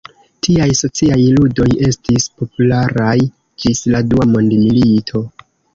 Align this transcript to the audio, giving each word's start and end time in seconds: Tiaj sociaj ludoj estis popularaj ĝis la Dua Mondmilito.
Tiaj 0.45 0.69
sociaj 0.79 1.19
ludoj 1.35 1.67
estis 1.89 2.27
popularaj 2.41 3.15
ĝis 3.29 3.87
la 3.95 4.05
Dua 4.13 4.31
Mondmilito. 4.35 5.29